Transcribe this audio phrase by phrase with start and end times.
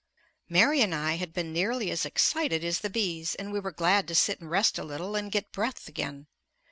[0.49, 4.07] Mary and I had been nearly as excited as the bees, and we were glad
[4.07, 6.25] to sit and rest a little and get breath again.